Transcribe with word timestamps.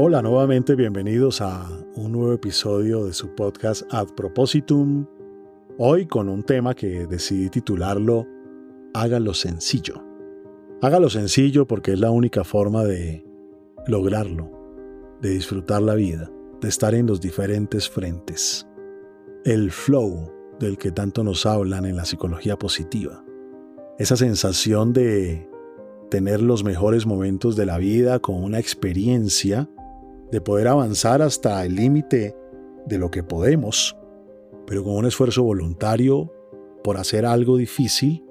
Hola, 0.00 0.22
nuevamente 0.22 0.76
bienvenidos 0.76 1.40
a 1.40 1.68
un 1.96 2.12
nuevo 2.12 2.32
episodio 2.32 3.04
de 3.04 3.12
su 3.12 3.34
podcast 3.34 3.82
Ad 3.90 4.06
Propositum. 4.14 5.04
Hoy 5.76 6.06
con 6.06 6.28
un 6.28 6.44
tema 6.44 6.72
que 6.72 7.08
decidí 7.08 7.50
titularlo 7.50 8.24
Hágalo 8.94 9.34
sencillo. 9.34 10.00
Hágalo 10.82 11.10
sencillo 11.10 11.66
porque 11.66 11.94
es 11.94 11.98
la 11.98 12.12
única 12.12 12.44
forma 12.44 12.84
de 12.84 13.26
lograrlo, 13.88 14.52
de 15.20 15.30
disfrutar 15.30 15.82
la 15.82 15.96
vida, 15.96 16.30
de 16.60 16.68
estar 16.68 16.94
en 16.94 17.08
los 17.08 17.20
diferentes 17.20 17.88
frentes. 17.88 18.68
El 19.44 19.72
flow 19.72 20.32
del 20.60 20.78
que 20.78 20.92
tanto 20.92 21.24
nos 21.24 21.44
hablan 21.44 21.86
en 21.86 21.96
la 21.96 22.04
psicología 22.04 22.56
positiva. 22.56 23.24
Esa 23.98 24.16
sensación 24.16 24.92
de 24.92 25.50
tener 26.08 26.40
los 26.40 26.62
mejores 26.62 27.04
momentos 27.04 27.56
de 27.56 27.66
la 27.66 27.78
vida 27.78 28.20
con 28.20 28.44
una 28.44 28.60
experiencia, 28.60 29.68
de 30.30 30.40
poder 30.40 30.68
avanzar 30.68 31.22
hasta 31.22 31.64
el 31.64 31.74
límite 31.74 32.36
de 32.86 32.98
lo 32.98 33.10
que 33.10 33.22
podemos, 33.22 33.96
pero 34.66 34.84
con 34.84 34.94
un 34.96 35.06
esfuerzo 35.06 35.42
voluntario 35.42 36.32
por 36.84 36.96
hacer 36.96 37.26
algo 37.26 37.56
difícil 37.56 38.24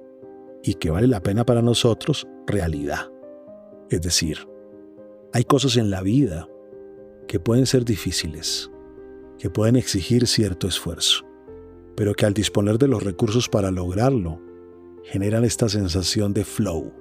y 0.62 0.74
que 0.74 0.90
vale 0.90 1.06
la 1.06 1.22
pena 1.22 1.44
para 1.44 1.62
nosotros, 1.62 2.26
realidad. 2.46 3.10
Es 3.90 4.00
decir, 4.02 4.48
hay 5.32 5.44
cosas 5.44 5.76
en 5.76 5.90
la 5.90 6.02
vida 6.02 6.48
que 7.26 7.40
pueden 7.40 7.66
ser 7.66 7.84
difíciles, 7.84 8.70
que 9.38 9.50
pueden 9.50 9.76
exigir 9.76 10.26
cierto 10.26 10.66
esfuerzo, 10.66 11.24
pero 11.96 12.14
que 12.14 12.26
al 12.26 12.34
disponer 12.34 12.78
de 12.78 12.88
los 12.88 13.02
recursos 13.02 13.48
para 13.48 13.70
lograrlo, 13.70 14.40
generan 15.04 15.44
esta 15.44 15.68
sensación 15.68 16.32
de 16.32 16.44
flow. 16.44 16.92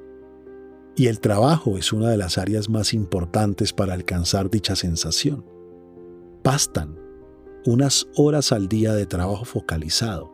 Y 1.00 1.08
el 1.08 1.20
trabajo 1.20 1.78
es 1.78 1.94
una 1.94 2.10
de 2.10 2.18
las 2.18 2.40
áreas 2.40 2.70
más 2.70 2.92
importantes 2.92 3.72
para 3.72 3.94
alcanzar 3.94 4.50
dicha 4.50 4.76
sensación. 4.76 5.46
Bastan 6.44 6.98
unas 7.68 8.08
horas 8.16 8.52
al 8.52 8.68
día 8.68 8.94
de 8.96 9.05
trabajo 9.05 9.46
focalizado 9.46 10.34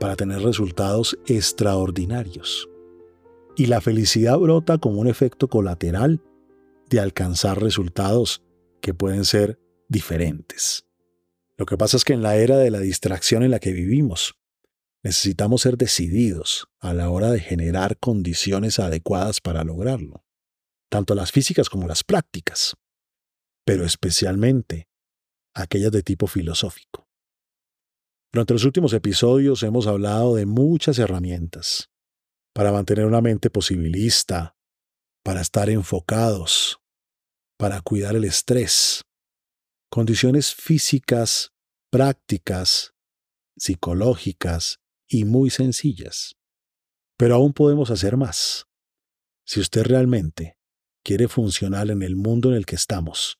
para 0.00 0.16
tener 0.16 0.40
resultados 0.40 1.18
extraordinarios. 1.26 2.66
Y 3.56 3.66
la 3.66 3.82
felicidad 3.82 4.38
brota 4.38 4.78
como 4.78 5.00
un 5.00 5.06
efecto 5.06 5.48
colateral 5.48 6.22
de 6.88 7.00
alcanzar 7.00 7.60
resultados 7.60 8.42
que 8.80 8.94
pueden 8.94 9.26
ser 9.26 9.60
diferentes. 9.88 10.86
Lo 11.58 11.66
que 11.66 11.76
pasa 11.76 11.98
es 11.98 12.04
que 12.06 12.14
en 12.14 12.22
la 12.22 12.36
era 12.36 12.56
de 12.56 12.70
la 12.70 12.78
distracción 12.78 13.42
en 13.42 13.50
la 13.50 13.58
que 13.58 13.72
vivimos, 13.72 14.39
necesitamos 15.02 15.62
ser 15.62 15.76
decididos 15.76 16.68
a 16.78 16.92
la 16.92 17.10
hora 17.10 17.30
de 17.30 17.40
generar 17.40 17.98
condiciones 17.98 18.78
adecuadas 18.78 19.40
para 19.40 19.64
lograrlo, 19.64 20.24
tanto 20.90 21.14
las 21.14 21.32
físicas 21.32 21.68
como 21.70 21.86
las 21.88 22.04
prácticas, 22.04 22.76
pero 23.64 23.84
especialmente 23.84 24.88
aquellas 25.54 25.92
de 25.92 26.02
tipo 26.02 26.26
filosófico. 26.26 27.08
Durante 28.32 28.52
los 28.52 28.64
últimos 28.64 28.92
episodios 28.92 29.62
hemos 29.62 29.86
hablado 29.86 30.36
de 30.36 30.46
muchas 30.46 30.98
herramientas 30.98 31.90
para 32.54 32.70
mantener 32.70 33.06
una 33.06 33.20
mente 33.20 33.50
posibilista, 33.50 34.56
para 35.24 35.40
estar 35.40 35.68
enfocados, 35.70 36.78
para 37.58 37.80
cuidar 37.80 38.14
el 38.16 38.24
estrés, 38.24 39.02
condiciones 39.90 40.54
físicas, 40.54 41.52
prácticas, 41.90 42.94
psicológicas 43.56 44.79
y 45.10 45.24
muy 45.24 45.50
sencillas. 45.50 46.36
Pero 47.18 47.34
aún 47.34 47.52
podemos 47.52 47.90
hacer 47.90 48.16
más. 48.16 48.66
Si 49.44 49.60
usted 49.60 49.82
realmente 49.82 50.56
quiere 51.02 51.28
funcionar 51.28 51.90
en 51.90 52.02
el 52.02 52.16
mundo 52.16 52.50
en 52.50 52.54
el 52.54 52.64
que 52.64 52.76
estamos, 52.76 53.38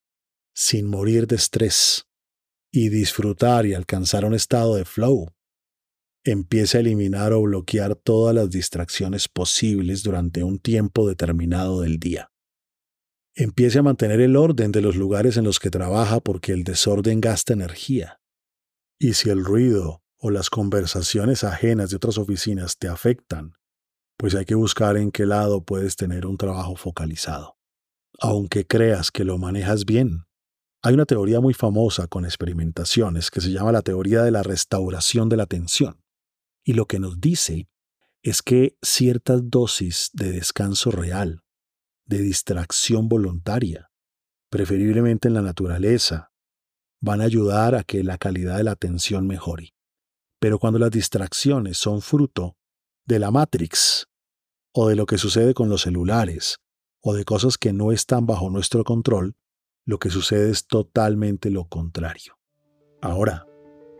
sin 0.53 0.87
morir 0.87 1.27
de 1.27 1.37
estrés, 1.37 2.07
y 2.73 2.89
disfrutar 2.89 3.67
y 3.67 3.75
alcanzar 3.75 4.25
un 4.25 4.35
estado 4.35 4.77
de 4.77 4.85
flow, 4.85 5.33
empiece 6.25 6.77
a 6.77 6.81
eliminar 6.81 7.33
o 7.33 7.43
bloquear 7.43 7.97
todas 7.97 8.35
las 8.35 8.51
distracciones 8.51 9.29
posibles 9.29 10.03
durante 10.03 10.45
un 10.45 10.59
tiempo 10.59 11.09
determinado 11.09 11.81
del 11.81 11.99
día. 11.99 12.31
Empiece 13.35 13.79
a 13.79 13.83
mantener 13.83 14.21
el 14.21 14.37
orden 14.37 14.71
de 14.73 14.83
los 14.83 14.97
lugares 14.97 15.37
en 15.37 15.45
los 15.45 15.59
que 15.59 15.71
trabaja 15.71 16.21
porque 16.21 16.53
el 16.53 16.65
desorden 16.65 17.21
gasta 17.21 17.53
energía. 17.53 18.21
Y 18.99 19.15
si 19.15 19.31
el 19.31 19.45
ruido 19.45 20.00
o 20.21 20.31
las 20.31 20.51
conversaciones 20.51 21.45
ajenas 21.45 21.91
de 21.91 21.97
otras 21.97 22.19
oficinas 22.19 22.77
te 22.79 22.89
afectan, 22.89 23.55
pues 24.17 24.35
hay 24.35 24.45
que 24.45 24.55
buscar 24.55 24.97
en 24.99 25.11
qué 25.11 25.25
lado 25.25 25.65
puedes 25.65 25.97
tener 25.97 26.27
un 26.27 26.37
trabajo 26.37 26.77
focalizado. 26.77 27.57
Aunque 28.21 28.67
creas 28.67 29.11
que 29.11 29.25
lo 29.25 29.39
manejas 29.39 29.87
bien, 29.87 30.27
hay 30.83 30.95
una 30.95 31.07
teoría 31.07 31.41
muy 31.41 31.55
famosa 31.55 32.07
con 32.07 32.25
experimentaciones 32.25 33.31
que 33.31 33.41
se 33.41 33.51
llama 33.51 33.73
la 33.73 33.83
teoría 33.83 34.23
de 34.23 34.31
la 34.31 34.43
restauración 34.43 35.29
de 35.31 35.39
la 35.39 35.45
atención. 35.45 36.03
Y 36.65 36.75
lo 36.75 36.87
que 36.87 36.99
nos 36.99 37.21
dice 37.21 37.69
es 38.23 38.43
que 38.43 38.77
ciertas 38.83 39.41
dosis 39.49 40.11
de 40.13 40.33
descanso 40.33 40.91
real 40.91 41.43
de 42.11 42.19
distracción 42.19 43.09
voluntaria, 43.09 43.91
preferiblemente 44.51 45.29
en 45.29 45.35
la 45.35 45.43
naturaleza, 45.43 46.33
van 47.01 47.21
a 47.21 47.25
ayudar 47.25 47.77
a 47.77 47.85
que 47.85 48.03
la 48.03 48.19
calidad 48.19 48.57
de 48.57 48.65
la 48.65 48.73
atención 48.73 49.27
mejore. 49.29 49.75
Pero 50.41 50.59
cuando 50.59 50.79
las 50.79 50.91
distracciones 50.91 51.77
son 51.77 52.01
fruto 52.01 52.57
de 53.05 53.19
la 53.19 53.31
Matrix, 53.31 54.09
o 54.73 54.89
de 54.89 54.97
lo 54.97 55.05
que 55.05 55.19
sucede 55.19 55.53
con 55.53 55.69
los 55.69 55.83
celulares, 55.83 56.59
o 57.03 57.15
de 57.15 57.25
cosas 57.25 57.59
que 57.59 57.73
no 57.73 57.93
están 57.93 58.27
bajo 58.27 58.51
nuestro 58.51 58.83
control, 58.83 59.35
lo 59.85 59.99
que 59.99 60.11
sucede 60.11 60.51
es 60.51 60.67
totalmente 60.67 61.51
lo 61.51 61.67
contrario. 61.67 62.39
Ahora, 63.03 63.47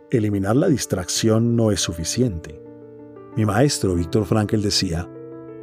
eliminar 0.09 0.55
la 0.55 0.67
distracción 0.67 1.55
no 1.55 1.71
es 1.71 1.79
suficiente. 1.79 2.61
Mi 3.35 3.45
maestro 3.45 3.95
Víctor 3.95 4.25
Frankl 4.25 4.61
decía 4.61 5.09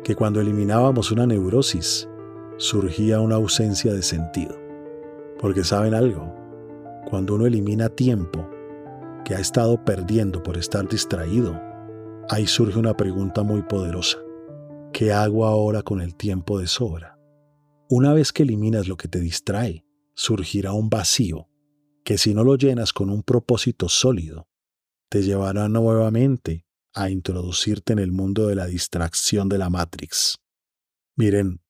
que 0.05 0.15
cuando 0.15 0.41
eliminábamos 0.41 1.11
una 1.11 1.27
neurosis, 1.27 2.09
surgía 2.57 3.21
una 3.21 3.37
ausencia 3.37 3.93
de 3.93 4.03
sentido. 4.03 4.57
Porque 5.41 5.65
saben 5.65 5.95
algo, 5.95 6.35
cuando 7.09 7.35
uno 7.35 7.47
elimina 7.47 7.89
tiempo 7.89 8.49
que 9.29 9.35
ha 9.35 9.41
estado 9.41 9.85
perdiendo 9.85 10.43
por 10.43 10.57
estar 10.57 10.89
distraído, 10.89 11.61
ahí 12.31 12.47
surge 12.47 12.79
una 12.79 12.97
pregunta 12.97 13.43
muy 13.43 13.61
poderosa. 13.61 14.17
¿Qué 14.91 15.13
hago 15.13 15.45
ahora 15.45 15.83
con 15.83 16.01
el 16.01 16.15
tiempo 16.15 16.59
de 16.59 16.67
sobra? 16.67 17.19
Una 17.91 18.15
vez 18.15 18.33
que 18.33 18.45
eliminas 18.45 18.89
lo 18.89 18.97
que 18.97 19.09
te 19.09 19.21
distrae, 19.21 19.85
surgirá 20.15 20.73
un 20.73 20.89
vacío 20.89 21.51
que 22.05 22.17
si 22.17 22.33
no 22.33 22.43
lo 22.43 22.57
llenas 22.57 22.95
con 22.95 23.11
un 23.11 23.23
propósito 23.23 23.91
sólido, 23.91 24.49
te 25.11 25.23
llevará 25.23 25.69
nuevamente 25.69 26.65
a 26.95 27.11
introducirte 27.11 27.93
en 27.93 27.99
el 27.99 28.13
mundo 28.13 28.47
de 28.47 28.55
la 28.55 28.65
distracción 28.65 29.51
de 29.51 29.59
la 29.59 29.69
Matrix. 29.69 30.39
Miren, 31.17 31.61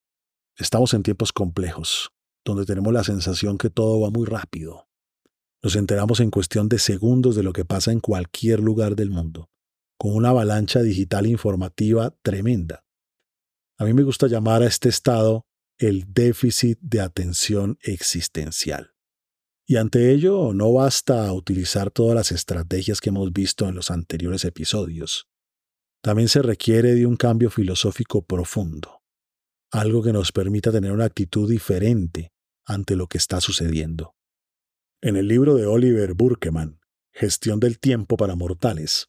Estamos 0.59 0.93
en 0.93 1.05
tiempos 1.05 1.33
complejos, 1.33 2.11
donde 2.45 2.67
tenemos 2.67 2.93
la 2.93 3.05
sensación 3.05 3.59
que 3.59 3.71
todo 3.71 4.01
va 4.01 4.11
muy 4.11 4.27
rápido. 4.27 4.88
Nos 5.63 5.77
enteramos 5.77 6.21
en 6.21 6.31
cuestión 6.31 6.69
de 6.69 6.79
segundos 6.79 7.35
de 7.37 7.43
lo 7.43 7.53
que 7.53 7.65
pasa 7.65 7.93
en 7.93 8.01
cualquier 8.01 8.61
lugar 8.61 8.97
del 8.97 9.11
mundo, 9.11 9.51
con 9.99 10.15
una 10.15 10.31
avalancha 10.31 10.83
digital 10.83 11.27
informativa 11.27 12.17
tremenda. 12.23 12.85
A 13.77 13.85
mí 13.85 13.93
me 13.93 14.03
gusta 14.03 14.27
llamar 14.27 14.63
a 14.63 14.67
este 14.67 14.89
estado 14.89 15.47
el 15.79 16.13
déficit 16.13 16.79
de 16.81 17.01
atención 17.01 17.79
existencial. 17.83 18.93
Y 19.67 19.77
ante 19.77 20.13
ello 20.13 20.53
no 20.55 20.73
basta 20.73 21.33
utilizar 21.33 21.91
todas 21.91 22.15
las 22.15 22.33
estrategias 22.33 23.01
que 23.01 23.11
hemos 23.11 23.33
visto 23.33 23.69
en 23.69 23.75
los 23.75 23.91
anteriores 23.91 24.45
episodios. 24.45 25.29
También 26.03 26.29
se 26.29 26.43
requiere 26.43 26.95
de 26.95 27.07
un 27.07 27.17
cambio 27.17 27.51
filosófico 27.51 28.23
profundo 28.23 28.99
algo 29.71 30.03
que 30.03 30.13
nos 30.13 30.33
permita 30.33 30.73
tener 30.73 30.93
una 30.93 31.05
actitud 31.05 31.49
diferente 31.49 32.33
ante 32.65 32.97
lo 32.97 33.07
que 33.07 33.19
está 33.19 33.41
sucediendo. 33.41 34.15
En 35.01 35.17
el 35.17 35.29
libro 35.29 35.55
de 35.55 35.65
Oliver 35.65 36.15
Burkeman, 36.15 36.81
Gestión 37.13 37.61
del 37.61 37.79
tiempo 37.79 38.17
para 38.17 38.35
mortales, 38.35 39.09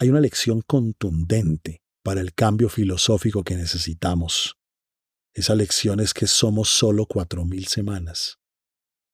hay 0.00 0.10
una 0.10 0.20
lección 0.20 0.62
contundente 0.62 1.80
para 2.02 2.20
el 2.20 2.34
cambio 2.34 2.68
filosófico 2.68 3.44
que 3.44 3.54
necesitamos. 3.54 4.56
Esa 5.32 5.54
lección 5.54 6.00
es 6.00 6.12
que 6.12 6.26
somos 6.26 6.70
solo 6.70 7.06
cuatro 7.06 7.44
mil 7.44 7.68
semanas. 7.68 8.40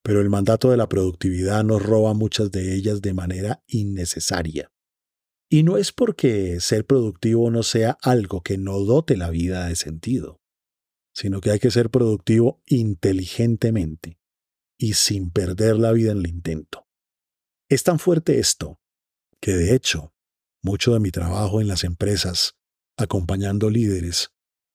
Pero 0.02 0.22
el 0.22 0.31
mandato 0.31 0.70
de 0.70 0.78
la 0.78 0.88
productividad 0.88 1.62
nos 1.62 1.82
roba 1.82 2.14
muchas 2.14 2.50
de 2.50 2.75
ellas 2.75 3.02
de 3.02 3.12
manera 3.12 3.62
innecesaria. 3.66 4.72
Y 5.50 5.62
no 5.62 5.76
es 5.76 5.93
porque 5.93 6.61
ser 6.61 6.87
productivo 6.87 7.50
no 7.50 7.62
sea 7.62 7.99
algo 8.00 8.43
que 8.43 8.56
no 8.56 8.78
dote 8.78 9.16
la 9.16 9.28
vida 9.28 9.66
de 9.66 9.76
sentido 9.76 10.40
sino 11.19 11.40
que 11.40 11.50
hay 11.50 11.58
que 11.58 11.72
ser 11.72 11.90
productivo 11.90 12.62
inteligentemente 12.64 14.17
y 14.78 14.94
sin 14.94 15.30
perder 15.30 15.76
la 15.76 15.92
vida 15.92 16.12
en 16.12 16.19
el 16.19 16.28
intento. 16.28 16.86
Es 17.69 17.82
tan 17.82 17.98
fuerte 17.98 18.38
esto 18.38 18.80
que 19.40 19.52
de 19.52 19.75
hecho 19.75 20.14
mucho 20.62 20.92
de 20.92 21.00
mi 21.00 21.10
trabajo 21.10 21.60
en 21.60 21.69
las 21.69 21.84
empresas, 21.84 22.56
acompañando 22.96 23.70
líderes 23.70 24.30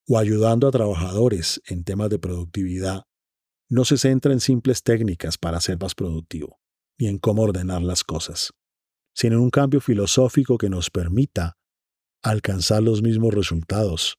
o 0.07 0.17
ayudando 0.17 0.67
a 0.67 0.71
trabajadores 0.71 1.61
en 1.65 1.83
temas 1.83 2.09
de 2.09 2.19
productividad, 2.19 3.03
no 3.69 3.85
se 3.85 3.97
centra 3.97 4.33
en 4.33 4.39
simples 4.39 4.83
técnicas 4.83 5.38
para 5.38 5.59
ser 5.59 5.79
más 5.79 5.95
productivo, 5.95 6.59
ni 7.00 7.07
en 7.07 7.17
cómo 7.17 7.44
ordenar 7.44 7.81
las 7.81 8.03
cosas, 8.03 8.53
sino 9.15 9.38
en 9.38 9.41
un 9.41 9.50
cambio 9.50 9.81
filosófico 9.81 10.57
que 10.57 10.69
nos 10.69 10.89
permita 10.89 11.57
alcanzar 12.21 12.83
los 12.83 13.01
mismos 13.01 13.33
resultados, 13.33 14.17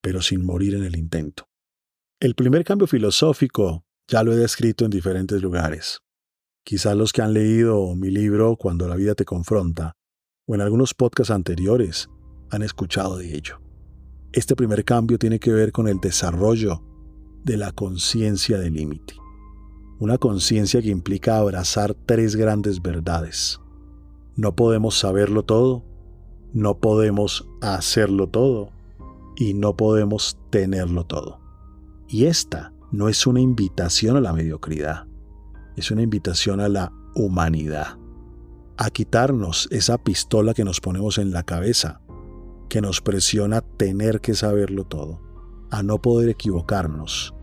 pero 0.00 0.22
sin 0.22 0.44
morir 0.44 0.74
en 0.74 0.84
el 0.84 0.96
intento. 0.96 1.48
El 2.20 2.34
primer 2.34 2.64
cambio 2.64 2.86
filosófico 2.86 3.84
ya 4.08 4.22
lo 4.22 4.32
he 4.32 4.36
descrito 4.36 4.86
en 4.86 4.90
diferentes 4.90 5.42
lugares. 5.42 6.00
Quizás 6.64 6.96
los 6.96 7.12
que 7.12 7.22
han 7.22 7.34
leído 7.34 7.94
mi 7.94 8.10
libro 8.10 8.56
Cuando 8.56 8.88
la 8.88 8.96
vida 8.96 9.14
te 9.14 9.24
confronta, 9.24 9.92
o 10.46 10.54
en 10.54 10.62
algunos 10.62 10.94
podcasts 10.94 11.30
anteriores, 11.30 12.08
han 12.50 12.62
escuchado 12.62 13.18
de 13.18 13.34
ello. 13.34 13.60
Este 14.32 14.56
primer 14.56 14.84
cambio 14.84 15.18
tiene 15.18 15.38
que 15.38 15.52
ver 15.52 15.72
con 15.72 15.88
el 15.88 16.00
desarrollo 16.00 16.82
de 17.44 17.58
la 17.58 17.72
conciencia 17.72 18.58
del 18.58 18.74
límite. 18.74 19.14
Una 20.00 20.16
conciencia 20.16 20.80
que 20.80 20.88
implica 20.88 21.38
abrazar 21.38 21.94
tres 21.94 22.34
grandes 22.34 22.80
verdades. 22.80 23.60
No 24.36 24.54
podemos 24.56 24.98
saberlo 24.98 25.42
todo, 25.44 25.84
no 26.54 26.78
podemos 26.78 27.46
hacerlo 27.60 28.28
todo 28.28 28.70
y 29.36 29.52
no 29.52 29.76
podemos 29.76 30.38
tenerlo 30.50 31.04
todo. 31.04 31.40
Y 32.08 32.24
esta 32.24 32.72
no 32.90 33.08
es 33.08 33.26
una 33.26 33.40
invitación 33.40 34.16
a 34.16 34.20
la 34.20 34.32
mediocridad, 34.32 35.06
es 35.76 35.90
una 35.90 36.02
invitación 36.02 36.60
a 36.60 36.68
la 36.68 36.92
humanidad, 37.14 37.98
a 38.76 38.90
quitarnos 38.90 39.68
esa 39.70 39.98
pistola 39.98 40.54
que 40.54 40.64
nos 40.64 40.80
ponemos 40.80 41.18
en 41.18 41.32
la 41.32 41.42
cabeza, 41.42 42.00
que 42.68 42.80
nos 42.80 43.00
presiona 43.00 43.60
tener 43.60 44.20
que 44.20 44.34
saberlo 44.34 44.84
todo, 44.84 45.20
a 45.70 45.82
no 45.82 46.00
poder 46.00 46.28
equivocarnos, 46.28 47.34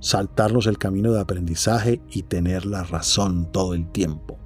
saltarnos 0.00 0.66
el 0.66 0.78
camino 0.78 1.12
de 1.12 1.20
aprendizaje 1.20 2.00
y 2.10 2.22
tener 2.22 2.66
la 2.66 2.84
razón 2.84 3.50
todo 3.52 3.74
el 3.74 3.90
tiempo. 3.90 4.38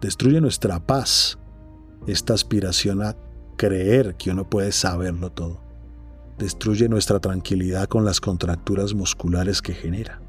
Destruye 0.00 0.40
nuestra 0.40 0.84
paz, 0.86 1.38
esta 2.06 2.34
aspiración 2.34 3.02
a 3.02 3.16
creer 3.56 4.16
que 4.16 4.30
uno 4.30 4.48
puede 4.48 4.72
saberlo 4.72 5.30
todo. 5.30 5.60
Destruye 6.42 6.88
nuestra 6.88 7.20
tranquilidad 7.20 7.88
con 7.88 8.04
las 8.04 8.20
contracturas 8.20 8.94
musculares 8.94 9.62
que 9.62 9.74
genera. 9.74 10.20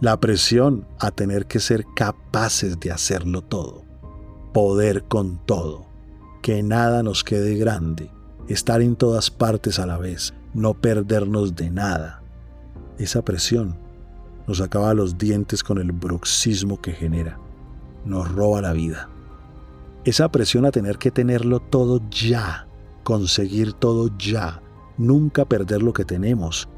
La 0.00 0.20
presión 0.20 0.86
a 1.00 1.10
tener 1.10 1.46
que 1.46 1.58
ser 1.58 1.84
capaces 1.96 2.78
de 2.78 2.92
hacerlo 2.92 3.42
todo. 3.42 3.84
Poder 4.52 5.04
con 5.04 5.44
todo. 5.44 5.86
Que 6.40 6.62
nada 6.62 7.02
nos 7.02 7.24
quede 7.24 7.56
grande. 7.56 8.10
Estar 8.48 8.80
en 8.80 8.94
todas 8.96 9.30
partes 9.30 9.78
a 9.78 9.86
la 9.86 9.98
vez. 9.98 10.34
No 10.52 10.74
perdernos 10.74 11.56
de 11.56 11.70
nada 11.70 12.24
esa 12.98 13.22
presión 13.22 13.76
nos 14.46 14.60
acaba 14.60 14.94
los 14.94 15.18
dientes 15.18 15.64
con 15.64 15.78
el 15.78 15.92
bruxismo 15.92 16.80
que 16.80 16.92
genera. 16.92 17.38
Nos 18.04 18.30
roba 18.30 18.60
la 18.60 18.72
vida. 18.72 19.08
Esa 20.04 20.30
presión 20.30 20.66
a 20.66 20.70
tener 20.70 20.98
que 20.98 21.10
tenerlo 21.10 21.60
todo 21.60 22.00
ya, 22.10 22.68
conseguir 23.02 23.72
todo 23.72 24.10
ya, 24.18 24.60
nunca 24.98 25.44
perder 25.44 25.82
lo 25.82 25.92
que 25.92 26.04
tenemos, 26.04 26.68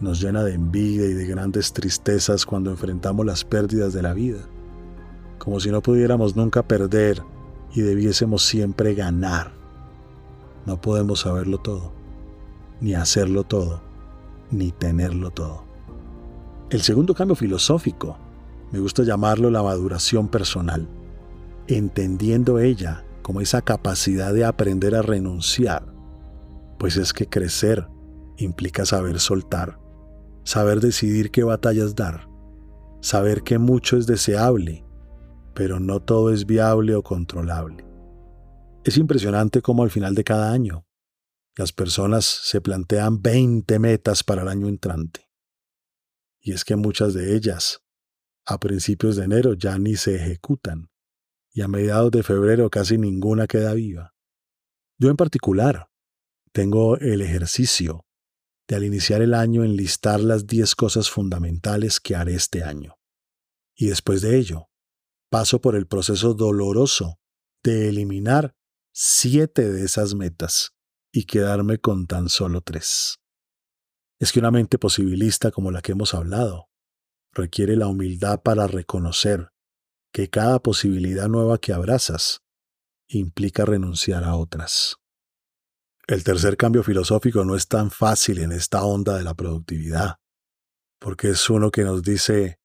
nos 0.00 0.20
llena 0.20 0.42
de 0.42 0.54
envidia 0.54 1.06
y 1.06 1.14
de 1.14 1.26
grandes 1.26 1.72
tristezas 1.72 2.44
cuando 2.44 2.70
enfrentamos 2.70 3.24
las 3.24 3.44
pérdidas 3.44 3.92
de 3.92 4.02
la 4.02 4.14
vida. 4.14 4.40
Como 5.38 5.60
si 5.60 5.70
no 5.70 5.80
pudiéramos 5.82 6.36
nunca 6.36 6.62
perder 6.62 7.22
y 7.74 7.82
debiésemos 7.82 8.44
siempre 8.44 8.94
ganar. 8.94 9.52
No 10.66 10.80
podemos 10.80 11.20
saberlo 11.20 11.58
todo, 11.58 11.92
ni 12.80 12.94
hacerlo 12.94 13.44
todo 13.44 13.92
ni 14.52 14.70
tenerlo 14.70 15.30
todo. 15.30 15.64
El 16.70 16.82
segundo 16.82 17.14
cambio 17.14 17.34
filosófico, 17.34 18.16
me 18.70 18.78
gusta 18.78 19.02
llamarlo 19.02 19.50
la 19.50 19.62
maduración 19.62 20.28
personal, 20.28 20.86
entendiendo 21.66 22.58
ella 22.58 23.04
como 23.22 23.40
esa 23.40 23.62
capacidad 23.62 24.32
de 24.32 24.44
aprender 24.44 24.94
a 24.94 25.02
renunciar, 25.02 25.91
pues 26.82 26.96
es 26.96 27.12
que 27.12 27.28
crecer 27.28 27.86
implica 28.36 28.84
saber 28.84 29.20
soltar, 29.20 29.78
saber 30.42 30.80
decidir 30.80 31.30
qué 31.30 31.44
batallas 31.44 31.94
dar, 31.94 32.28
saber 33.00 33.44
que 33.44 33.58
mucho 33.58 33.96
es 33.96 34.04
deseable, 34.08 34.84
pero 35.54 35.78
no 35.78 36.00
todo 36.02 36.32
es 36.32 36.44
viable 36.44 36.96
o 36.96 37.04
controlable. 37.04 37.86
Es 38.82 38.96
impresionante 38.96 39.62
cómo 39.62 39.84
al 39.84 39.92
final 39.92 40.16
de 40.16 40.24
cada 40.24 40.50
año 40.50 40.84
las 41.56 41.70
personas 41.70 42.24
se 42.24 42.60
plantean 42.60 43.22
20 43.22 43.78
metas 43.78 44.24
para 44.24 44.42
el 44.42 44.48
año 44.48 44.66
entrante. 44.66 45.30
Y 46.40 46.50
es 46.50 46.64
que 46.64 46.74
muchas 46.74 47.14
de 47.14 47.36
ellas, 47.36 47.80
a 48.44 48.58
principios 48.58 49.14
de 49.14 49.26
enero, 49.26 49.54
ya 49.54 49.78
ni 49.78 49.94
se 49.94 50.16
ejecutan, 50.16 50.90
y 51.52 51.62
a 51.62 51.68
mediados 51.68 52.10
de 52.10 52.24
febrero 52.24 52.70
casi 52.70 52.98
ninguna 52.98 53.46
queda 53.46 53.72
viva. 53.72 54.16
Yo 54.98 55.10
en 55.10 55.16
particular 55.16 55.91
tengo 56.52 56.98
el 56.98 57.22
ejercicio 57.22 58.06
de 58.68 58.76
al 58.76 58.84
iniciar 58.84 59.22
el 59.22 59.34
año 59.34 59.64
enlistar 59.64 60.20
las 60.20 60.46
10 60.46 60.74
cosas 60.74 61.10
fundamentales 61.10 62.00
que 62.00 62.14
haré 62.14 62.34
este 62.34 62.62
año. 62.62 62.98
Y 63.74 63.88
después 63.88 64.22
de 64.22 64.38
ello, 64.38 64.68
paso 65.30 65.60
por 65.60 65.74
el 65.74 65.86
proceso 65.86 66.34
doloroso 66.34 67.18
de 67.64 67.88
eliminar 67.88 68.54
siete 68.92 69.72
de 69.72 69.84
esas 69.84 70.14
metas 70.14 70.72
y 71.10 71.24
quedarme 71.24 71.78
con 71.78 72.06
tan 72.06 72.28
solo 72.28 72.60
tres. 72.60 73.18
Es 74.20 74.30
que 74.32 74.38
una 74.38 74.50
mente 74.50 74.78
posibilista 74.78 75.50
como 75.50 75.70
la 75.70 75.80
que 75.80 75.92
hemos 75.92 76.14
hablado 76.14 76.68
requiere 77.32 77.76
la 77.76 77.88
humildad 77.88 78.42
para 78.42 78.66
reconocer 78.66 79.48
que 80.12 80.28
cada 80.28 80.62
posibilidad 80.62 81.28
nueva 81.28 81.58
que 81.58 81.72
abrazas 81.72 82.42
implica 83.08 83.64
renunciar 83.64 84.24
a 84.24 84.36
otras. 84.36 85.01
El 86.08 86.24
tercer 86.24 86.56
cambio 86.56 86.82
filosófico 86.82 87.44
no 87.44 87.54
es 87.54 87.68
tan 87.68 87.90
fácil 87.90 88.38
en 88.40 88.50
esta 88.50 88.84
onda 88.84 89.16
de 89.16 89.22
la 89.22 89.34
productividad, 89.34 90.16
porque 90.98 91.30
es 91.30 91.48
uno 91.48 91.70
que 91.70 91.84
nos 91.84 92.02
dice 92.02 92.58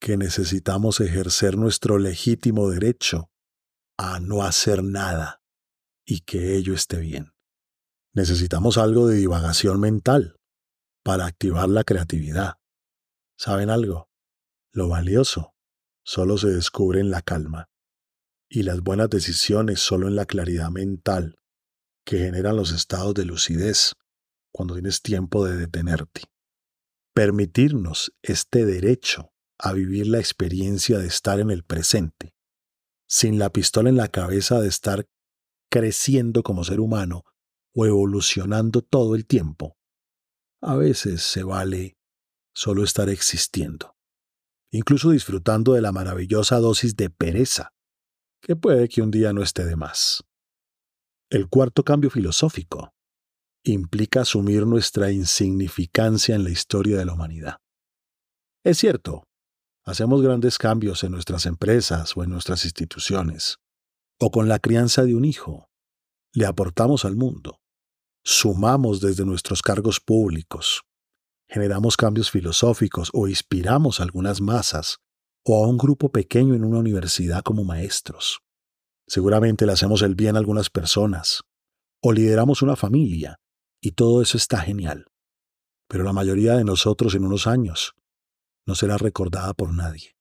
que 0.00 0.16
necesitamos 0.16 1.00
ejercer 1.00 1.56
nuestro 1.56 1.98
legítimo 1.98 2.70
derecho 2.70 3.30
a 3.98 4.20
no 4.20 4.44
hacer 4.44 4.84
nada 4.84 5.42
y 6.06 6.20
que 6.20 6.54
ello 6.54 6.72
esté 6.72 6.98
bien. 6.98 7.32
Necesitamos 8.14 8.78
algo 8.78 9.08
de 9.08 9.16
divagación 9.16 9.80
mental 9.80 10.36
para 11.02 11.26
activar 11.26 11.68
la 11.68 11.84
creatividad. 11.84 12.58
¿Saben 13.36 13.68
algo? 13.68 14.10
Lo 14.72 14.88
valioso 14.88 15.54
solo 16.04 16.38
se 16.38 16.48
descubre 16.48 17.00
en 17.00 17.10
la 17.10 17.20
calma 17.20 17.68
y 18.48 18.62
las 18.62 18.80
buenas 18.80 19.10
decisiones 19.10 19.80
solo 19.80 20.06
en 20.08 20.16
la 20.16 20.26
claridad 20.26 20.70
mental 20.70 21.39
que 22.10 22.18
generan 22.18 22.56
los 22.56 22.72
estados 22.72 23.14
de 23.14 23.24
lucidez 23.24 23.94
cuando 24.52 24.74
tienes 24.74 25.00
tiempo 25.00 25.44
de 25.44 25.56
detenerte. 25.56 26.22
Permitirnos 27.14 28.12
este 28.20 28.66
derecho 28.66 29.32
a 29.58 29.72
vivir 29.74 30.08
la 30.08 30.18
experiencia 30.18 30.98
de 30.98 31.06
estar 31.06 31.38
en 31.38 31.52
el 31.52 31.62
presente, 31.62 32.34
sin 33.06 33.38
la 33.38 33.50
pistola 33.50 33.90
en 33.90 33.96
la 33.96 34.08
cabeza 34.08 34.60
de 34.60 34.66
estar 34.66 35.08
creciendo 35.70 36.42
como 36.42 36.64
ser 36.64 36.80
humano 36.80 37.22
o 37.76 37.86
evolucionando 37.86 38.82
todo 38.82 39.14
el 39.14 39.24
tiempo. 39.24 39.78
A 40.60 40.74
veces 40.74 41.22
se 41.22 41.44
vale 41.44 41.96
solo 42.52 42.82
estar 42.82 43.08
existiendo, 43.08 43.96
incluso 44.72 45.12
disfrutando 45.12 45.74
de 45.74 45.80
la 45.80 45.92
maravillosa 45.92 46.58
dosis 46.58 46.96
de 46.96 47.08
pereza, 47.08 47.72
que 48.40 48.56
puede 48.56 48.88
que 48.88 49.00
un 49.00 49.12
día 49.12 49.32
no 49.32 49.44
esté 49.44 49.64
de 49.64 49.76
más. 49.76 50.24
El 51.30 51.48
cuarto 51.48 51.84
cambio 51.84 52.10
filosófico 52.10 52.92
implica 53.64 54.22
asumir 54.22 54.66
nuestra 54.66 55.10
insignificancia 55.10 56.34
en 56.34 56.44
la 56.44 56.50
historia 56.50 56.98
de 56.98 57.04
la 57.04 57.14
humanidad. 57.14 57.58
Es 58.64 58.78
cierto, 58.78 59.24
hacemos 59.84 60.22
grandes 60.22 60.58
cambios 60.58 61.04
en 61.04 61.12
nuestras 61.12 61.46
empresas 61.46 62.16
o 62.16 62.24
en 62.24 62.30
nuestras 62.30 62.64
instituciones, 62.64 63.56
o 64.18 64.30
con 64.30 64.48
la 64.48 64.58
crianza 64.58 65.04
de 65.04 65.14
un 65.14 65.24
hijo, 65.24 65.70
le 66.34 66.46
aportamos 66.46 67.04
al 67.04 67.16
mundo 67.16 67.60
sumamos 68.24 69.00
desde 69.00 69.24
nuestros 69.24 69.62
cargos 69.62 70.00
públicos, 70.00 70.82
generamos 71.48 71.96
cambios 71.96 72.30
filosóficos 72.30 73.10
o 73.12 73.28
inspiramos 73.28 74.00
a 74.00 74.04
algunas 74.04 74.40
masas 74.40 74.98
o 75.44 75.64
a 75.64 75.66
un 75.66 75.78
grupo 75.78 76.10
pequeño 76.10 76.54
en 76.54 76.64
una 76.64 76.78
universidad 76.78 77.42
como 77.42 77.64
maestros. 77.64 78.40
Seguramente 79.10 79.66
le 79.66 79.72
hacemos 79.72 80.02
el 80.02 80.14
bien 80.14 80.36
a 80.36 80.38
algunas 80.38 80.70
personas 80.70 81.42
o 82.00 82.12
lideramos 82.12 82.62
una 82.62 82.76
familia 82.76 83.40
y 83.80 83.90
todo 83.90 84.22
eso 84.22 84.36
está 84.36 84.60
genial. 84.60 85.06
Pero 85.88 86.04
la 86.04 86.12
mayoría 86.12 86.54
de 86.54 86.62
nosotros 86.62 87.16
en 87.16 87.24
unos 87.24 87.48
años 87.48 87.96
no 88.66 88.76
será 88.76 88.98
recordada 88.98 89.52
por 89.52 89.74
nadie. 89.74 90.14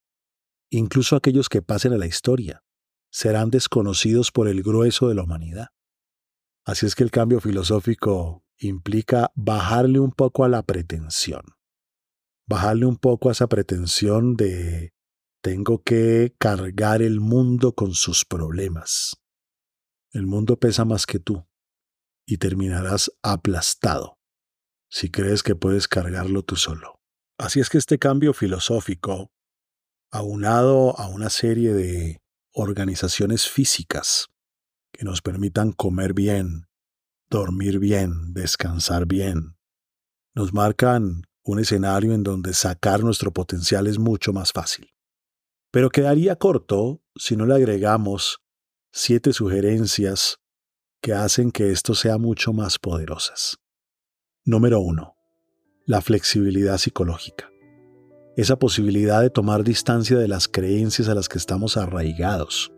Incluso 0.72 1.16
aquellos 1.16 1.50
que 1.50 1.62
pasen 1.62 1.94
a 1.94 2.00
la 2.00 2.08
historia 2.08 2.64
serán 3.12 3.52
desconocidos 3.52 4.32
por 4.32 4.48
el 4.48 4.64
grueso 4.64 5.08
de 5.08 5.14
la 5.14 5.22
humanidad. 5.22 5.68
Así 6.66 6.88
es 6.88 6.96
que 6.96 7.04
el 7.04 7.12
cambio 7.12 7.42
filosófico 7.42 8.44
implica 8.58 9.32
bajarle 9.36 10.00
un 10.00 10.14
poco 10.14 10.46
a 10.46 10.50
la 10.50 10.64
pretensión, 10.64 11.44
bajarle 12.48 12.88
un 12.88 12.98
poco 12.98 13.30
a 13.30 13.34
esa 13.34 13.46
pretensión 13.46 14.36
de 14.36 14.94
tengo 15.42 15.84
que 15.84 16.36
cargar 16.38 17.02
el 17.02 17.20
mundo 17.20 17.74
con 17.74 17.94
sus 17.94 18.26
problemas. 18.26 19.16
El 20.12 20.28
mundo 20.28 20.60
pesa 20.60 20.86
más 20.86 21.06
que 21.06 21.20
tú 21.20 21.48
y 22.26 22.38
terminarás 22.38 23.12
aplastado 23.22 24.18
si 24.90 25.12
crees 25.12 25.44
que 25.44 25.56
puedes 25.56 25.88
cargarlo 25.88 26.44
tú 26.44 26.56
solo. 26.56 27.00
Así 27.38 27.60
es 27.60 27.70
que 27.70 27.78
este 27.78 28.00
cambio 28.00 28.34
filosófico, 28.34 29.32
aunado 30.12 31.00
a 31.00 31.08
una 31.08 31.30
serie 31.30 31.74
de 31.74 32.22
organizaciones 32.54 33.48
físicas 33.48 34.28
que 34.92 35.06
nos 35.06 35.22
permitan 35.22 35.72
comer 35.72 36.14
bien, 36.14 36.68
dormir 37.30 37.80
bien, 37.80 38.34
descansar 38.34 39.06
bien, 39.06 39.58
nos 40.36 40.54
marcan 40.54 41.24
un 41.44 41.60
escenario 41.60 42.14
en 42.14 42.24
donde 42.24 42.54
sacar 42.54 43.04
nuestro 43.04 43.32
potencial 43.32 43.88
es 43.88 44.00
mucho 44.00 44.34
más 44.34 44.52
fácil. 44.52 44.92
Pero 45.72 45.90
quedaría 45.90 46.36
corto 46.36 47.02
si 47.16 47.36
no 47.36 47.46
le 47.46 47.54
agregamos 47.54 48.42
siete 48.92 49.34
sugerencias 49.34 50.40
que 51.02 51.14
hacen 51.14 51.52
que 51.52 51.72
esto 51.72 51.94
sea 51.94 52.18
mucho 52.18 52.54
más 52.54 52.80
poderosas. 52.80 53.60
Número 54.46 54.80
1. 54.80 55.16
La 55.86 56.02
flexibilidad 56.02 56.78
psicológica. 56.80 57.52
Esa 58.36 58.58
posibilidad 58.58 59.22
de 59.22 59.30
tomar 59.30 59.64
distancia 59.64 60.18
de 60.18 60.28
las 60.28 60.48
creencias 60.48 61.08
a 61.08 61.14
las 61.14 61.30
que 61.30 61.38
estamos 61.38 61.78
arraigados 61.78 62.72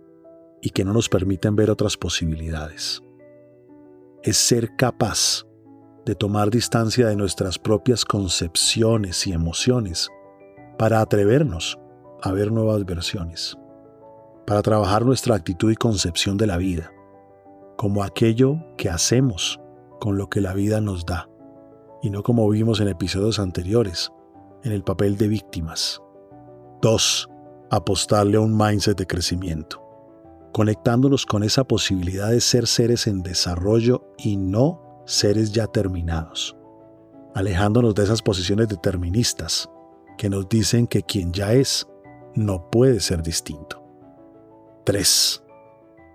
y 0.61 0.71
que 0.71 0.83
no 0.83 0.91
nos 0.91 1.07
permiten 1.07 1.55
ver 1.55 1.71
otras 1.71 1.95
posibilidades. 1.95 3.01
Es 4.23 4.37
ser 4.37 4.75
capaz 4.75 5.45
de 6.05 6.15
tomar 6.15 6.49
distancia 6.49 7.07
de 7.07 7.15
nuestras 7.15 7.57
propias 7.57 8.03
concepciones 8.05 9.25
y 9.27 9.33
emociones 9.33 10.09
para 10.77 10.99
atrevernos 10.99 11.80
a 12.21 12.31
ver 12.31 12.51
nuevas 12.51 12.85
versiones, 12.85 13.57
para 14.45 14.61
trabajar 14.61 15.05
nuestra 15.05 15.35
actitud 15.35 15.71
y 15.71 15.75
concepción 15.75 16.37
de 16.37 16.47
la 16.47 16.57
vida, 16.57 16.91
como 17.77 18.03
aquello 18.03 18.57
que 18.77 18.89
hacemos 18.89 19.59
con 19.99 20.17
lo 20.17 20.29
que 20.29 20.41
la 20.41 20.53
vida 20.53 20.81
nos 20.81 21.05
da 21.05 21.27
y 22.01 22.09
no 22.09 22.23
como 22.23 22.49
vimos 22.49 22.79
en 22.79 22.87
episodios 22.87 23.39
anteriores, 23.39 24.11
en 24.63 24.71
el 24.71 24.83
papel 24.83 25.17
de 25.17 25.27
víctimas. 25.27 26.01
2. 26.81 27.29
Apostarle 27.69 28.37
a 28.37 28.41
un 28.41 28.57
mindset 28.57 28.97
de 28.97 29.07
crecimiento, 29.07 29.81
conectándonos 30.51 31.25
con 31.25 31.43
esa 31.43 31.63
posibilidad 31.63 32.29
de 32.29 32.41
ser 32.41 32.67
seres 32.67 33.07
en 33.07 33.21
desarrollo 33.21 34.13
y 34.17 34.37
no 34.37 35.03
seres 35.05 35.51
ya 35.51 35.67
terminados, 35.67 36.57
alejándonos 37.35 37.95
de 37.95 38.03
esas 38.03 38.21
posiciones 38.21 38.67
deterministas 38.67 39.69
que 40.17 40.29
nos 40.29 40.49
dicen 40.49 40.87
que 40.87 41.03
quien 41.03 41.31
ya 41.31 41.53
es 41.53 41.87
no 42.35 42.69
puede 42.69 42.99
ser 42.99 43.21
distinto. 43.23 43.83
3. 44.85 45.43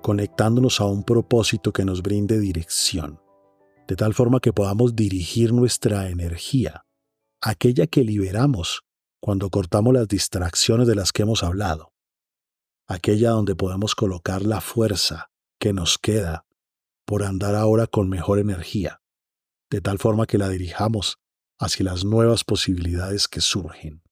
Conectándonos 0.03 0.81
a 0.81 0.87
un 0.87 1.03
propósito 1.03 1.73
que 1.73 1.85
nos 1.85 2.03
brinde 2.03 2.39
dirección 2.39 3.21
de 3.87 3.97
tal 3.97 4.15
forma 4.15 4.41
que 4.41 4.53
podamos 4.53 4.97
dirigir 4.97 5.53
nuestra 5.53 6.09
energía, 6.09 6.85
aquella 7.41 7.87
que 7.87 8.03
liberamos 8.03 8.83
cuando 9.21 9.49
cortamos 9.51 9.95
las 9.95 10.09
distracciones 10.09 10.87
de 10.87 10.95
las 10.95 11.13
que 11.13 11.23
hemos 11.23 11.43
hablado, 11.43 11.93
aquella 12.89 13.31
donde 13.31 13.55
podemos 13.55 13.95
colocar 13.95 14.43
la 14.43 14.61
fuerza 14.61 15.31
que 15.61 15.73
nos 15.73 15.99
queda 15.99 16.47
por 17.05 17.23
andar 17.23 17.55
ahora 17.55 17.87
con 17.87 18.09
mejor 18.09 18.39
energía, 18.39 19.01
de 19.71 19.81
tal 19.81 19.99
forma 19.99 20.27
que 20.27 20.39
la 20.39 20.49
dirijamos 20.49 21.19
hacia 21.59 21.85
las 21.85 22.05
nuevas 22.05 22.45
posibilidades 22.45 23.29
que 23.29 23.41
surgen. 23.41 24.03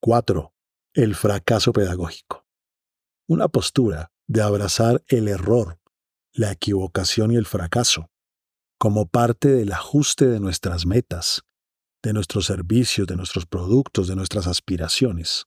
4. 0.00 0.52
El 0.92 1.14
fracaso 1.14 1.72
pedagógico. 1.72 2.44
Una 3.28 3.46
postura 3.46 4.10
de 4.26 4.42
abrazar 4.42 5.04
el 5.06 5.28
error, 5.28 5.78
la 6.32 6.50
equivocación 6.50 7.30
y 7.30 7.36
el 7.36 7.46
fracaso 7.46 8.10
como 8.76 9.06
parte 9.06 9.50
del 9.50 9.72
ajuste 9.72 10.26
de 10.26 10.40
nuestras 10.40 10.86
metas, 10.86 11.42
de 12.02 12.12
nuestros 12.12 12.46
servicios, 12.46 13.06
de 13.06 13.14
nuestros 13.14 13.46
productos, 13.46 14.08
de 14.08 14.16
nuestras 14.16 14.48
aspiraciones. 14.48 15.44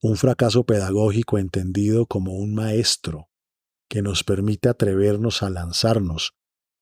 Un 0.00 0.16
fracaso 0.16 0.64
pedagógico 0.64 1.36
entendido 1.36 2.06
como 2.06 2.32
un 2.32 2.54
maestro 2.54 3.28
que 3.90 4.00
nos 4.00 4.24
permite 4.24 4.70
atrevernos 4.70 5.42
a 5.42 5.50
lanzarnos 5.50 6.32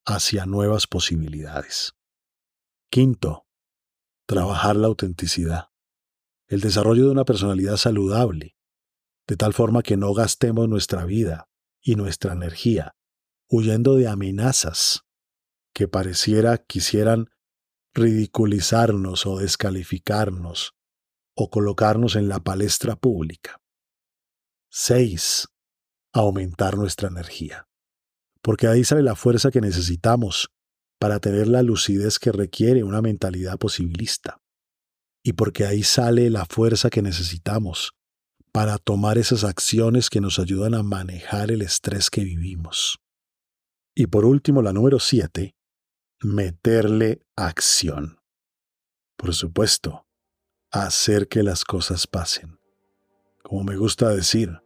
hacia 0.05 0.45
nuevas 0.45 0.87
posibilidades. 0.87 1.91
Quinto, 2.89 3.45
trabajar 4.25 4.77
la 4.77 4.87
autenticidad, 4.87 5.72
el 6.53 6.61
desarrollo 6.61 7.05
de 7.05 7.11
una 7.11 7.25
personalidad 7.25 7.77
saludable, 7.77 8.55
de 9.27 9.37
tal 9.37 9.53
forma 9.53 9.83
que 9.83 9.97
no 9.97 10.13
gastemos 10.13 10.67
nuestra 10.69 11.05
vida 11.05 11.49
y 11.81 11.95
nuestra 11.95 12.33
energía 12.33 12.95
huyendo 13.49 13.95
de 13.95 14.07
amenazas 14.07 15.01
que 15.73 15.87
pareciera 15.87 16.57
quisieran 16.57 17.29
ridiculizarnos 17.93 19.25
o 19.25 19.37
descalificarnos 19.37 20.73
o 21.35 21.49
colocarnos 21.49 22.15
en 22.15 22.29
la 22.29 22.39
palestra 22.39 22.95
pública. 22.95 23.61
6. 24.69 25.47
Aumentar 26.13 26.77
nuestra 26.77 27.09
energía. 27.09 27.67
Porque 28.41 28.67
ahí 28.67 28.83
sale 28.83 29.03
la 29.03 29.15
fuerza 29.15 29.51
que 29.51 29.61
necesitamos 29.61 30.49
para 30.99 31.19
tener 31.19 31.47
la 31.47 31.61
lucidez 31.61 32.17
que 32.17 32.31
requiere 32.31 32.83
una 32.83 33.01
mentalidad 33.01 33.57
posibilista. 33.57 34.42
Y 35.23 35.33
porque 35.33 35.65
ahí 35.65 35.83
sale 35.83 36.29
la 36.29 36.45
fuerza 36.45 36.89
que 36.89 37.01
necesitamos 37.01 37.93
para 38.51 38.77
tomar 38.77 39.17
esas 39.17 39.43
acciones 39.43 40.09
que 40.09 40.21
nos 40.21 40.37
ayudan 40.37 40.75
a 40.75 40.83
manejar 40.83 41.49
el 41.49 41.61
estrés 41.61 42.09
que 42.09 42.23
vivimos. 42.23 42.99
Y 43.95 44.07
por 44.07 44.25
último, 44.25 44.61
la 44.61 44.73
número 44.73 44.99
7, 44.99 45.55
meterle 46.21 47.21
acción. 47.35 48.19
Por 49.17 49.33
supuesto, 49.33 50.05
hacer 50.71 51.27
que 51.27 51.43
las 51.43 51.63
cosas 51.63 52.05
pasen. 52.05 52.59
Como 53.43 53.63
me 53.63 53.77
gusta 53.77 54.09
decir, 54.09 54.61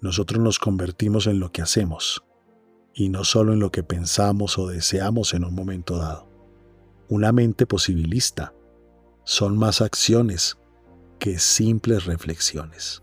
nosotros 0.00 0.40
nos 0.40 0.58
convertimos 0.58 1.26
en 1.26 1.40
lo 1.40 1.52
que 1.52 1.62
hacemos, 1.62 2.22
y 2.92 3.08
no 3.08 3.24
solo 3.24 3.52
en 3.52 3.60
lo 3.60 3.70
que 3.70 3.82
pensamos 3.82 4.58
o 4.58 4.68
deseamos 4.68 5.34
en 5.34 5.44
un 5.44 5.54
momento 5.54 5.96
dado. 5.96 6.28
Una 7.08 7.30
mente 7.30 7.66
posibilista 7.66 8.52
son 9.26 9.58
más 9.58 9.82
acciones 9.82 10.56
que 11.18 11.38
simples 11.38 12.06
reflexiones. 12.06 13.02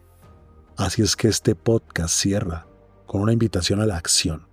Así 0.75 1.03
es 1.03 1.15
que 1.15 1.27
este 1.27 1.53
podcast 1.53 2.15
cierra 2.15 2.65
con 3.05 3.21
una 3.21 3.33
invitación 3.33 3.79
a 3.79 3.85
la 3.85 3.97
acción, 3.97 4.47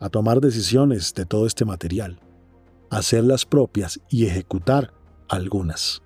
a 0.00 0.08
tomar 0.08 0.40
decisiones 0.40 1.12
de 1.12 1.26
todo 1.26 1.46
este 1.46 1.66
material 1.66 2.18
hacerlas 2.92 3.46
propias 3.46 4.00
y 4.10 4.26
ejecutar 4.26 4.92
algunas. 5.28 6.02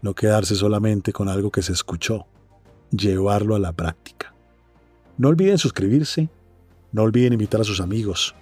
No 0.00 0.14
quedarse 0.14 0.54
solamente 0.54 1.12
con 1.12 1.28
algo 1.28 1.50
que 1.50 1.60
se 1.60 1.72
escuchó, 1.72 2.26
llevarlo 2.90 3.54
a 3.54 3.58
la 3.58 3.74
práctica. 3.74 4.34
No 5.18 5.28
olviden 5.28 5.58
suscribirse, 5.58 6.30
no 6.90 7.02
olviden 7.02 7.34
invitar 7.34 7.60
a 7.60 7.64
sus 7.64 7.80
amigos, 7.80 8.34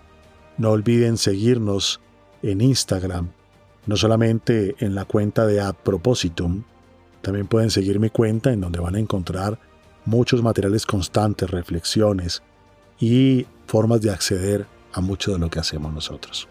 no 0.56 0.70
olviden 0.70 1.16
seguirnos 1.16 2.00
en 2.42 2.60
Instagram, 2.60 3.32
no 3.86 3.96
solamente 3.96 4.76
en 4.78 4.94
la 4.94 5.04
cuenta 5.04 5.46
de 5.46 5.60
Ad 5.60 5.74
Propositum, 5.82 6.64
también 7.22 7.46
pueden 7.46 7.70
seguir 7.70 8.00
mi 8.00 8.10
cuenta 8.10 8.52
en 8.52 8.60
donde 8.60 8.80
van 8.80 8.94
a 8.94 8.98
encontrar 8.98 9.58
muchos 10.04 10.42
materiales 10.42 10.86
constantes, 10.86 11.50
reflexiones 11.50 12.42
y 13.00 13.46
formas 13.66 14.00
de 14.00 14.10
acceder 14.10 14.66
a 14.92 15.00
mucho 15.00 15.32
de 15.32 15.38
lo 15.38 15.50
que 15.50 15.58
hacemos 15.58 15.92
nosotros. 15.92 16.48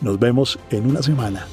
Nos 0.00 0.18
vemos 0.18 0.58
en 0.70 0.86
una 0.86 1.02
semana. 1.02 1.46